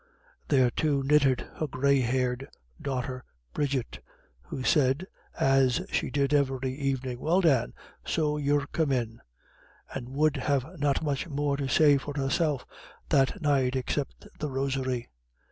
[0.47, 2.47] There, too, knitted her grey haired
[2.81, 3.99] daughter Bridget,
[4.41, 5.05] who said,
[5.39, 9.21] as she did every evening, "Well, Dan, so you're come in,"
[9.93, 12.65] and would have not much more to say for herself
[13.09, 15.07] that night except the Rosary.